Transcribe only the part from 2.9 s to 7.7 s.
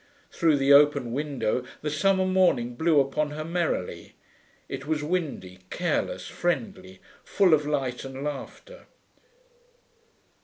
upon her merrily; it was windy, careless, friendly, full of